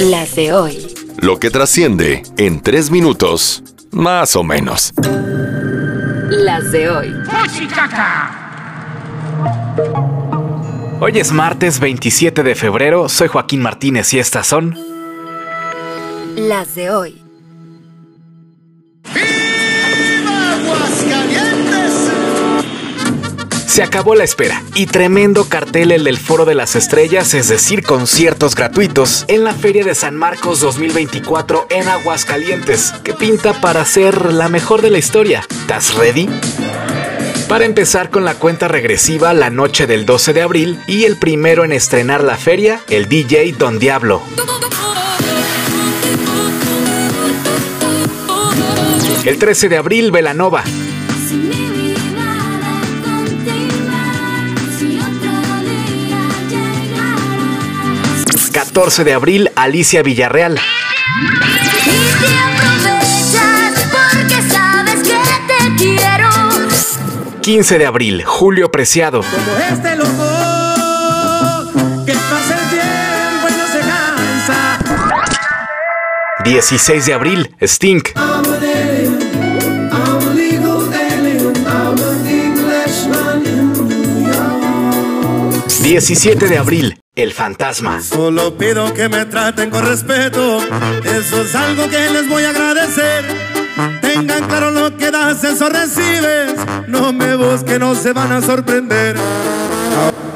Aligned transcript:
Las 0.00 0.36
de 0.36 0.52
hoy. 0.52 0.94
Lo 1.18 1.38
que 1.38 1.50
trasciende 1.50 2.22
en 2.36 2.60
tres 2.60 2.90
minutos, 2.90 3.62
más 3.90 4.36
o 4.36 4.44
menos. 4.44 4.92
Las 6.28 6.72
de 6.72 6.88
hoy. 6.90 7.14
Hoy 11.00 11.18
es 11.18 11.32
martes 11.32 11.80
27 11.80 12.42
de 12.42 12.54
febrero, 12.54 13.08
soy 13.08 13.28
Joaquín 13.28 13.60
Martínez 13.62 14.12
y 14.14 14.18
estas 14.18 14.46
son... 14.46 14.76
Las 16.36 16.74
de 16.74 16.90
hoy. 16.90 17.25
Se 23.76 23.82
acabó 23.82 24.14
la 24.14 24.24
espera 24.24 24.62
y 24.74 24.86
tremendo 24.86 25.50
cartel 25.50 25.92
el 25.92 26.04
del 26.04 26.16
Foro 26.16 26.46
de 26.46 26.54
las 26.54 26.76
Estrellas, 26.76 27.34
es 27.34 27.48
decir, 27.48 27.82
conciertos 27.82 28.54
gratuitos 28.54 29.26
en 29.28 29.44
la 29.44 29.52
Feria 29.52 29.84
de 29.84 29.94
San 29.94 30.16
Marcos 30.16 30.60
2024 30.60 31.66
en 31.68 31.86
Aguascalientes, 31.86 32.94
que 33.04 33.12
pinta 33.12 33.52
para 33.60 33.84
ser 33.84 34.32
la 34.32 34.48
mejor 34.48 34.80
de 34.80 34.88
la 34.88 34.96
historia. 34.96 35.44
¿Estás 35.50 35.92
ready? 35.92 36.26
Para 37.50 37.66
empezar 37.66 38.08
con 38.08 38.24
la 38.24 38.36
cuenta 38.36 38.66
regresiva 38.66 39.34
la 39.34 39.50
noche 39.50 39.86
del 39.86 40.06
12 40.06 40.32
de 40.32 40.40
abril 40.40 40.80
y 40.86 41.04
el 41.04 41.18
primero 41.18 41.62
en 41.62 41.72
estrenar 41.72 42.24
la 42.24 42.38
feria, 42.38 42.80
el 42.88 43.10
DJ 43.10 43.56
Don 43.58 43.78
Diablo. 43.78 44.22
El 49.26 49.38
13 49.38 49.68
de 49.68 49.76
abril, 49.76 50.12
Velanova. 50.12 50.64
14 58.76 59.04
de 59.04 59.14
abril, 59.14 59.50
Alicia 59.56 60.02
Villarreal. 60.02 60.60
15 67.40 67.78
de 67.78 67.86
abril, 67.86 68.22
Julio 68.26 68.70
Preciado. 68.70 69.22
16 76.44 77.06
de 77.06 77.14
abril, 77.14 77.56
Stink. 77.62 78.10
17 85.82 86.48
de 86.48 86.58
abril, 86.58 87.00
El 87.16 87.32
Fantasma. 87.32 88.02
Solo 88.02 88.58
pido 88.58 88.92
que 88.92 89.08
me 89.08 89.24
traten 89.24 89.70
con 89.70 89.86
respeto, 89.86 90.60
eso 91.02 91.40
es 91.40 91.54
algo 91.54 91.88
que 91.88 92.10
les 92.10 92.28
voy 92.28 92.44
a 92.44 92.50
agradecer. 92.50 93.24
Tengan 94.02 94.46
claro 94.46 94.70
lo 94.70 94.94
que 94.98 95.10
das, 95.10 95.42
eso 95.42 95.70
recibes. 95.70 96.54
No 96.88 97.14
me 97.14 97.34
busquen, 97.36 97.78
no 97.78 97.94
se 97.94 98.12
van 98.12 98.32
a 98.32 98.42
sorprender. 98.42 99.16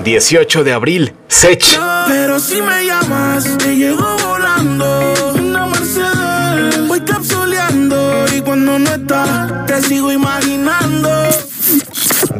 18 0.04 0.64
de 0.64 0.72
abril, 0.72 1.14
Sech. 1.28 1.78
Pero 2.08 2.40
si 2.40 2.62
me 2.62 2.86
llamas, 2.86 3.58
te 3.58 3.76
llego 3.76 4.16
volando. 4.26 5.34
Una 5.34 5.66
Mercedes, 5.66 6.88
voy 6.88 7.00
capsuleando. 7.02 8.24
Y 8.34 8.40
cuando 8.40 8.78
no 8.78 8.90
estás, 8.90 9.66
te 9.66 9.82
sigo 9.82 10.10
imaginando. 10.10 11.10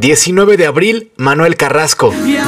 19 0.00 0.56
de 0.56 0.66
abril, 0.66 1.12
Manuel 1.19 1.56
Carrasco. 1.56 2.14
Y 2.27 2.38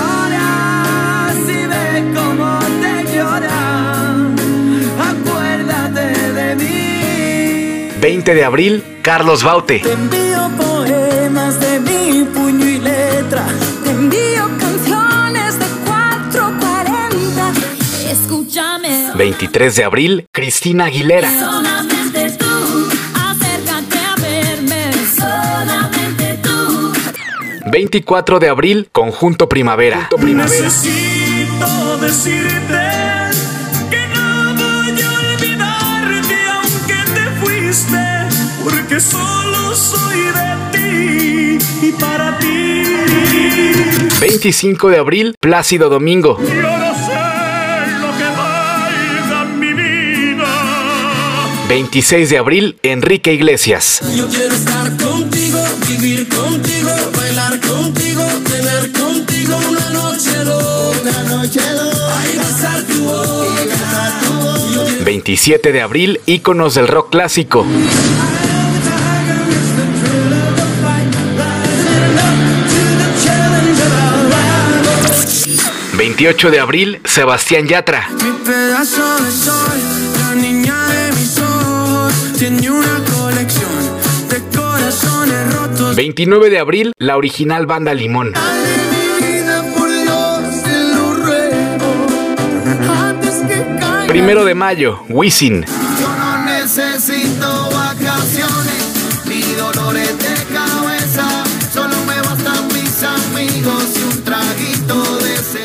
20 8.02 8.34
de 8.34 8.44
abril, 8.44 8.82
Carlos 9.00 9.44
Baute. 9.44 9.78
Te 9.78 9.92
envío 9.92 10.50
poemas 10.58 11.60
de 11.60 11.78
mi 11.78 12.24
puño 12.24 12.68
y 12.68 12.80
letra. 12.80 13.46
Te 13.84 13.90
envío 13.90 14.48
canciones 14.58 15.56
de 15.56 15.66
440. 15.86 17.52
Escúchame. 18.10 19.12
23 19.14 19.76
de 19.76 19.84
abril, 19.84 20.26
Cristina 20.32 20.86
Aguilera. 20.86 21.30
Solamente 21.30 22.32
tú. 22.32 22.88
Acércate 23.14 23.98
a 23.98 24.16
verme. 24.20 24.92
Solamente 25.16 26.40
tú. 26.42 26.92
24 27.70 28.40
de 28.40 28.48
abril, 28.48 28.88
Conjunto 28.90 29.48
Primavera. 29.48 30.10
Necesito 30.18 31.98
decirte 32.00 33.11
y 41.82 41.92
para 41.92 42.38
ti. 42.38 42.82
25 44.20 44.88
de 44.90 44.98
abril, 44.98 45.34
Plácido 45.40 45.88
Domingo. 45.88 46.38
Yo 46.38 46.44
no 46.46 46.94
sé 46.94 47.12
lo 48.00 48.16
que 48.16 48.24
valga 48.36 49.44
mi 49.58 49.72
vida. 49.72 50.46
26 51.68 52.30
de 52.30 52.38
abril, 52.38 52.78
Enrique 52.82 53.32
Iglesias. 53.34 54.00
Yo 54.14 54.28
quiero 54.28 54.54
estar 54.54 54.96
contigo, 54.96 55.58
vivir 55.88 56.28
contigo, 56.28 56.90
bailar 57.16 57.58
contigo, 57.60 58.22
tener 58.48 58.92
contigo 58.92 59.56
una 59.68 59.90
noche 59.90 60.44
loca, 60.44 61.22
noche 61.28 61.60
loca. 61.72 62.20
Ay, 62.20 62.38
besar 62.38 62.82
tu 62.84 63.04
boca, 63.04 63.64
besar 63.64 64.20
tu 64.20 64.32
boca. 64.34 65.04
27 65.04 65.72
de 65.72 65.82
abril, 65.82 66.20
íconos 66.26 66.74
del 66.74 66.86
rock 66.86 67.10
clásico. 67.10 67.66
28 76.22 76.50
de 76.52 76.60
abril, 76.60 77.00
Sebastián 77.04 77.66
Yatra. 77.66 78.08
Mi 78.22 78.30
pedazo 78.44 79.24
de 79.24 79.30
sol, 79.32 79.80
la 80.20 80.34
niña 80.36 80.86
de 80.86 81.12
mis 81.16 81.36
ojos, 81.40 82.12
tiene 82.38 82.70
una 82.70 83.00
colección 83.12 83.68
de 84.28 84.56
corazones 84.56 85.52
rotos. 85.52 85.96
29 85.96 86.48
de 86.48 86.58
abril, 86.60 86.92
la 86.98 87.16
original 87.16 87.66
banda 87.66 87.92
Limón. 87.92 88.34
Primero 94.06 94.44
de 94.44 94.54
mayo, 94.54 95.02
Wisin. 95.08 95.66
Yo 96.00 96.08
no 96.16 96.44
necesito 96.44 97.68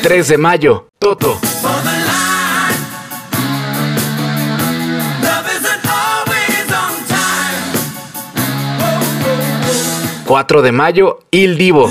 3 0.02 0.28
de 0.28 0.38
mayo, 0.38 0.88
Toto. 0.98 1.34
For 1.34 1.70
the 1.82 1.90
line. 1.90 2.78
Love 5.22 5.46
isn't 5.56 5.84
always 5.86 6.72
on 6.72 6.94
time. 7.08 7.64
4 10.26 10.62
de 10.62 10.72
mayo, 10.72 11.18
Il 11.30 11.58
Divo. 11.58 11.88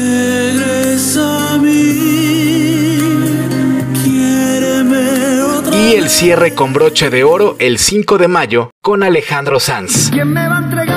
Y 5.74 5.96
el 5.96 6.10
cierre 6.10 6.54
con 6.54 6.74
broche 6.74 7.10
de 7.10 7.24
oro 7.24 7.56
el 7.60 7.78
5 7.78 8.18
de 8.18 8.28
mayo 8.28 8.72
con 8.82 9.04
Alejandro 9.04 9.60
Sanz. 9.60 10.10
¿Quién 10.12 10.34
me 10.34 10.48
va 10.48 10.58
a 10.58 10.60
entregar 10.60 10.97